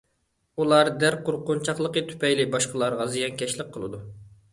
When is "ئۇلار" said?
0.61-0.87